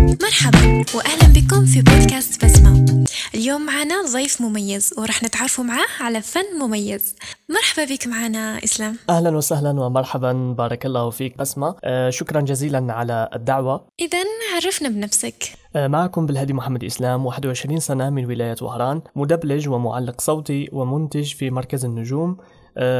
[0.00, 3.04] مرحبا واهلا بكم في بودكاست بسمة.
[3.34, 7.14] اليوم معنا ضيف مميز ورح نتعرفوا معاه على فن مميز.
[7.48, 8.96] مرحبا بك معنا إسلام.
[9.10, 11.76] أهلا وسهلا ومرحبا بارك الله فيك بسمة.
[11.84, 13.86] آه شكرا جزيلا على الدعوة.
[14.00, 14.18] اذا
[14.54, 15.52] عرفنا بنفسك.
[15.76, 21.50] آه معكم بالهادي محمد إسلام 21 سنة من ولاية وهران مدبلج ومعلق صوتي ومنتج في
[21.50, 22.36] مركز النجوم.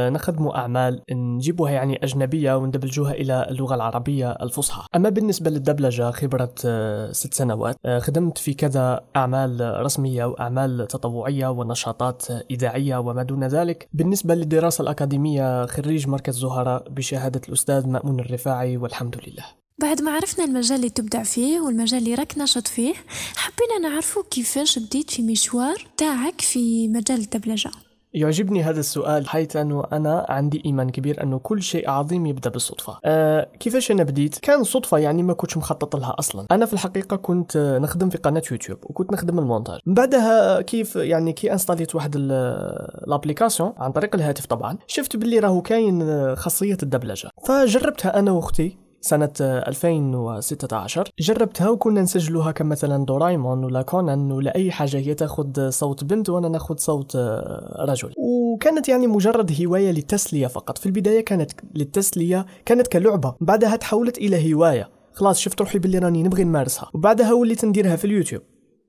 [0.09, 4.87] نخدموا أعمال نجيبوها يعني أجنبية وندبلجوها إلى اللغة العربية الفصحى.
[4.95, 11.47] أما بالنسبة للدبلجة خبرة آه، ست سنوات آه، خدمت في كذا أعمال رسمية وأعمال تطوعية
[11.47, 13.89] ونشاطات إذاعية وما دون ذلك.
[13.93, 19.45] بالنسبة للدراسة الأكاديمية خريج مركز زهراء بشهادة الأستاذ مأمون الرفاعي والحمد لله.
[19.79, 22.93] بعد ما عرفنا المجال اللي تبدع فيه والمجال اللي راك نشط فيه
[23.35, 27.71] حبينا نعرفوا كيفاش بديت في مشوار تاعك في مجال الدبلجة.
[28.13, 32.97] يعجبني هذا السؤال حيث أنه أنا عندي إيمان كبير أنه كل شيء عظيم يبدأ بالصدفة.
[33.05, 36.45] أه كيفاش أنا بديت؟ كان صدفة يعني ما كنتش مخطط لها أصلا.
[36.51, 39.79] أنا في الحقيقة كنت نخدم في قناة يوتيوب وكنت نخدم المونتاج.
[39.85, 45.61] بعدها كيف يعني كي انستاليت واحد ال application عن طريق الهاتف طبعا شفت باللي راهو
[45.61, 47.29] كاين خاصية الدبلجة.
[47.47, 54.97] فجربتها أنا وأختي سنة 2016 جربتها وكنا نسجلوها كمثلا دورايمون ولا كونان ولا أي حاجة.
[54.97, 58.13] هي تاخذ صوت بنت وأنا ناخذ صوت آه، رجل.
[58.17, 60.77] وكانت يعني مجرد هواية للتسلية فقط.
[60.77, 63.35] في البداية كانت للتسلية كانت كلعبة.
[63.41, 64.89] بعدها تحولت إلى هواية.
[65.13, 66.89] خلاص شفت روحي باللي راني نبغي نمارسها.
[66.93, 68.41] وبعدها وليت نديرها في اليوتيوب.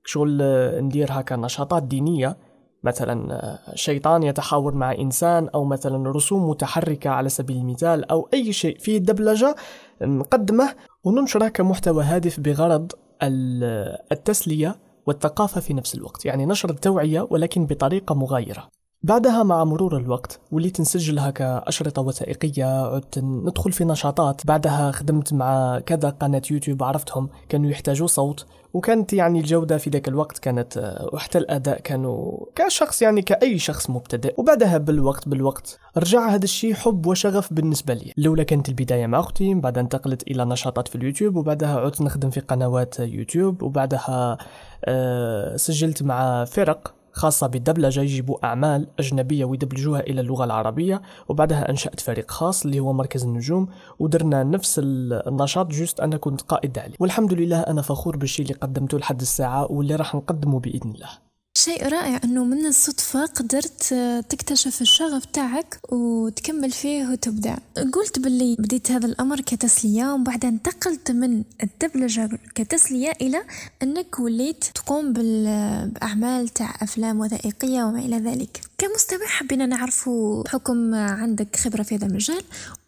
[0.05, 2.37] شغل آه، نديرها كنشاطات دينية.
[2.83, 8.77] مثلا شيطان يتحاور مع إنسان أو مثلا رسوم متحركة على سبيل المثال أو أي شيء
[8.77, 9.55] فيه الدبلجة
[10.01, 12.91] نقدمه وننشره كمحتوى هادف بغرض
[14.11, 14.75] التسلية
[15.07, 16.25] والثقافة في نفس الوقت.
[16.25, 18.69] يعني نشر التوعية ولكن بطريقة مغايرة.
[19.05, 24.47] بعدها مع مرور الوقت وليت نسجلها كأشرطة وثائقية عدت ندخل في نشاطات.
[24.47, 28.45] بعدها خدمت مع كذا قناة يوتيوب عرفتهم كانوا يحتاجوا صوت.
[28.73, 34.33] وكانت يعني الجودة في ذاك الوقت كانت وحتى الأداء كانوا كشخص يعني كأي شخص مبتدئ.
[34.37, 38.13] وبعدها بالوقت بالوقت رجع هذا الشيء حب وشغف بالنسبة لي.
[38.17, 42.39] الأولى كانت البداية مع أختي بعدها انتقلت إلى نشاطات في اليوتيوب وبعدها عدت نخدم في
[42.39, 43.63] قنوات يوتيوب.
[43.63, 44.37] وبعدها
[44.85, 47.02] أه سجلت مع فرق.
[47.13, 52.93] خاصة بالدبلجة يجيبوا أعمال أجنبية ويدبلجوها إلى اللغة العربية وبعدها أنشأت فريق خاص اللي هو
[52.93, 53.67] مركز النجوم
[53.99, 58.97] ودرنا نفس النشاط جوست أنا كنت قائد عليه والحمد لله أنا فخور بالشيء اللي قدمته
[58.97, 61.09] لحد الساعة واللي راح نقدمه بإذن الله.
[61.57, 63.83] شيء رائع إنه من الصدفة قدرت
[64.29, 67.57] تكتشف الشغف تاعك وتكمل فيه وتبدع
[67.93, 73.43] قلت باللي بديت هذا الأمر كتسلية وبعدها انتقلت من الدبلجة كتسلية إلى
[73.83, 78.61] إنك وليت تقوم باعمال تاع أفلام وثائقية وما إلى ذلك.
[78.77, 80.09] كمستمع حبينا نعرف
[80.45, 82.43] بحكم عندك خبرة في هذا المجال.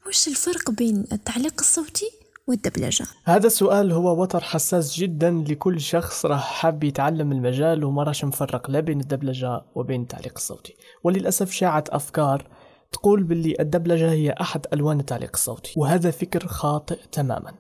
[0.08, 2.10] وش الفرق بين التعليق الصوتي
[2.48, 3.06] والدبلجة.
[3.26, 8.70] هذا السؤال هو وتر حساس جدا لكل شخص راح حاب يتعلم المجال وما راش مفرق
[8.70, 10.76] لا بين الدبلجة وبين التعليق الصوتي.
[11.04, 12.48] وللأسف شاعت أفكار
[12.92, 17.54] تقول باللي الدبلجة هي أحد ألوان التعليق الصوتي وهذا فكر خاطئ تماما.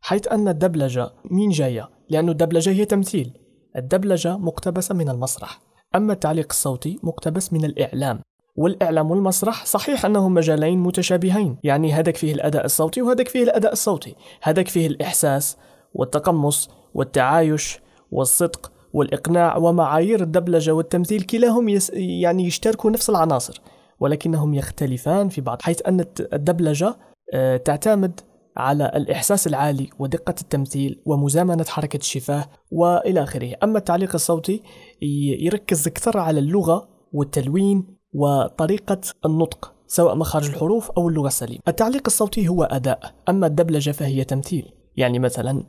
[0.00, 3.32] حيث أن الدبلجة مين جاية؟ لأن الدبلجة هي تمثيل.
[3.76, 5.60] الدبلجة مقتبسة من المسرح.
[5.94, 8.20] أما التعليق الصوتي مقتبس من الإعلام.
[8.58, 11.56] والإعلام والمسرح صحيح أنهم مجالين متشابهين.
[11.64, 14.14] يعني هذاك فيه الأداء الصوتي وهذاك فيه الأداء الصوتي.
[14.42, 15.56] هذاك فيه الإحساس
[15.94, 17.80] والتقمص والتعايش
[18.10, 23.60] والصدق والإقناع ومعايير الدبلجة والتمثيل كلاهم يس يعني يشتركوا نفس العناصر
[24.00, 26.96] ولكنهم يختلفان في بعض حيث أن الدبلجة
[27.34, 28.20] آه، تعتمد
[28.56, 33.54] على الإحساس العالي ودقة التمثيل ومزامنة حركة الشفاه وإلى آخره.
[33.62, 34.62] أما التعليق الصوتي
[35.40, 41.60] يركز أكثر على اللغة والتلوين وطريقة النطق سواء مخارج الحروف أو اللغة السليمة.
[41.68, 44.72] التعليق الصوتي هو أداء أما الدبلجة فهي تمثيل.
[44.96, 45.62] يعني مثلا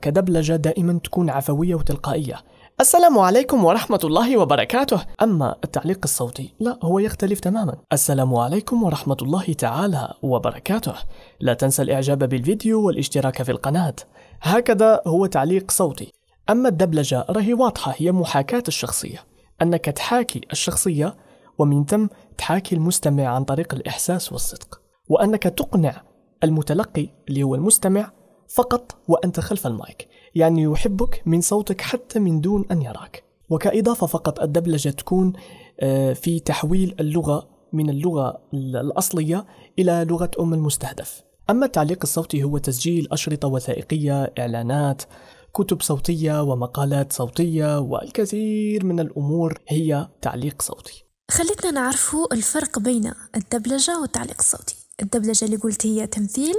[0.00, 2.36] كدبلجة دائما تكون عفوية وتلقائية.
[2.80, 5.00] السلام عليكم ورحمة الله وبركاته.
[5.22, 7.76] أما التعليق الصوتي لا هو يختلف تماما.
[7.92, 10.94] السلام عليكم ورحمة الله تعالى وبركاته.
[11.40, 13.94] لا تنسى الإعجاب بالفيديو والاشتراك في القناة.
[14.42, 16.12] هكذا هو تعليق صوتي.
[16.50, 19.18] أما الدبلجة راهي واضحة هي محاكاة الشخصية.
[19.62, 21.16] أنك تحاكي الشخصية
[21.62, 22.06] ومن ثم
[22.38, 24.80] تحاكي المستمع عن طريق الإحساس والصدق.
[25.08, 26.02] وأنك تقنع
[26.44, 28.12] المتلقي اللي هو المستمع
[28.48, 30.08] فقط وأنت خلف المايك.
[30.34, 33.24] يعني يحبك من صوتك حتى من دون أن يراك.
[33.50, 35.32] وكإضافة فقط الدبلجة تكون
[35.80, 39.46] آه، في تحويل اللغة من اللغة الأصلية
[39.78, 41.22] إلى لغة أم المستهدف.
[41.50, 45.02] أما التعليق الصوتي هو تسجيل أشرطة وثائقية إعلانات
[45.54, 51.11] كتب صوتية ومقالات صوتية والكثير من الأمور هي تعليق صوتي.
[51.32, 54.76] خلتنا نعرفوا الفرق بين الدبلجة والتعليق الصوتي.
[55.02, 56.54] الدبلجة اللي قلت هي تمثيل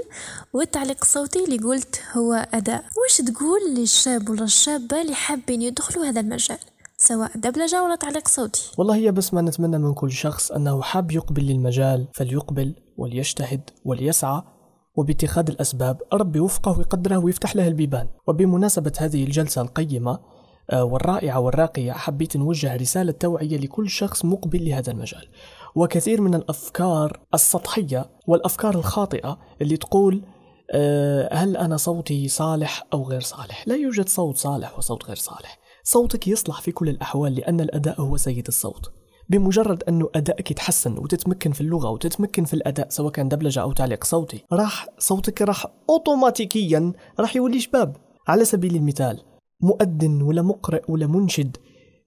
[0.54, 2.84] والتعليق الصوتي اللي قلت هو أداء.
[3.06, 6.58] وش تقول للشاب ولا الشابة اللي حابين يدخلوا هذا المجال
[6.98, 11.44] سواء دبلجة ولا تعليق صوتي؟ والله بس ما نتمنى من كل شخص أنه حاب يقبل
[11.44, 14.42] للمجال فليقبل وليجتهد وليسعى
[14.96, 18.08] وباتخاذ الأسباب ربي وفقه ويقدره ويفتح له البيبان.
[18.28, 20.20] وبمناسبة هذه الجلسة القيمة
[20.74, 21.92] والرائعة والراقية.
[21.92, 25.28] حبيت نوجه رسالة توعية لكل شخص مقبل لهذا المجال.
[25.76, 30.22] وكثير من الأفكار السطحية والأفكار الخاطئة اللي تقول
[30.72, 35.60] آه، هل أنا صوتي صالح أو غير صالح؟ لا يوجد صوت صالح وصوت غير صالح.
[35.84, 38.92] صوتك يصلح في كل الأحوال لأن الأداء هو سيد الصوت.
[39.30, 44.04] بمجرد أنه أدائك يتحسن وتتمكن في اللغة وتتمكن في الأداء سواء كان دبلجة أو تعليق
[44.04, 47.98] صوتي راح صوتك راح أوتوماتيكيا راح يولي شباب.
[48.28, 49.33] على سبيل المثال
[49.64, 51.58] مؤذن ولا مقرئ ولا منشد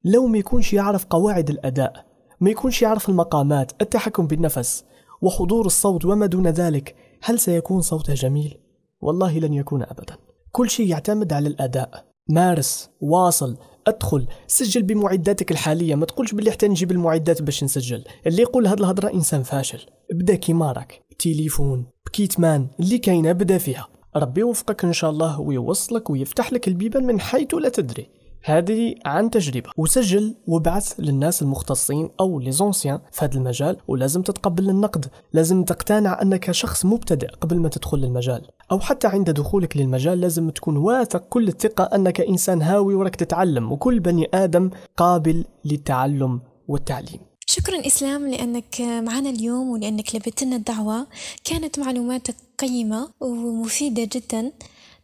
[0.05, 2.07] لو ما يكونش يعرف قواعد الأداء
[2.41, 4.85] ما يكونش يعرف المقامات التحكم بالنفس
[5.23, 8.59] وحضور الصوت وما دون ذلك هل سيكون صوته جميل؟
[9.01, 10.17] والله لن يكون أبدا.
[10.53, 12.05] كل شيء يعتمد على الأداء.
[12.29, 13.57] مارس واصل
[13.87, 18.05] أدخل سجل بمعداتك الحالية ما تقولش باللي حتى نجيب المعدات باش نسجل.
[18.27, 19.87] اللي يقول هاد الهضرة إنسان فاشل.
[20.13, 23.89] ابدا كيما راك بتليفون بكيتمان اللي كاينة بدا فيها.
[24.17, 28.09] ربي يوفقك إن شاء الله ويوصلك ويفتح لك البيبان من حيث لا تدري.
[28.45, 29.71] هذه عن تجربة.
[29.77, 35.07] وسجل وابعث للناس المختصين أو ليزونسيان في هذا المجال ولازم تتقبل النقد.
[35.33, 38.47] لازم تقتنع أنك شخص مبتدئ قبل ما تدخل للمجال.
[38.73, 43.73] أو حتى عند دخولك للمجال لازم تكون واثق كل الثقة أنك إنسان هاوي وراك تتعلم
[43.73, 47.21] وكل بني آدم قابل للتعلم والتعليم.
[47.47, 51.07] شكرا إسلام لأنك معنا اليوم ولأنك لبت لنا الدعوة.
[51.45, 54.53] كانت معلوماتك قيمة ومفيدة جدا.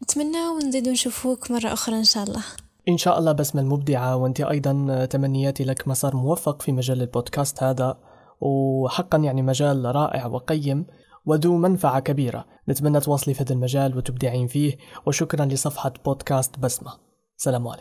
[0.02, 2.42] نتمنى ونزيد نشوفوك مرة أخرى إن شاء الله.
[2.88, 7.98] إن شاء الله بسمة المبدعة وأنت أيضا تمنياتي لك مسار موفق في مجال البودكاست هذا
[8.40, 10.86] وحقا يعني مجال رائع وقيم
[11.26, 12.44] وذو منفعة كبيرة.
[12.68, 14.76] نتمنى تواصلي في هذا المجال وتبدعين فيه
[15.06, 16.92] وشكرا لصفحة بودكاست بسمة.
[17.36, 17.80] سلام عليكم.